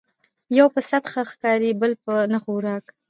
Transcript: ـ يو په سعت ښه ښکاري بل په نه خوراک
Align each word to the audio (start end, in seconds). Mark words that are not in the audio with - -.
ـ 0.27 0.57
يو 0.57 0.67
په 0.73 0.79
سعت 0.89 1.03
ښه 1.11 1.21
ښکاري 1.31 1.71
بل 1.81 1.91
په 2.05 2.13
نه 2.33 2.37
خوراک 2.43 2.85